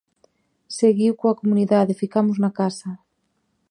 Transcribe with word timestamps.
Seguiu 0.77 1.13
coa 1.19 1.37
comunidade 1.39 1.99
"Ficamos 2.01 2.37
na 2.43 2.51
casa". 2.59 2.89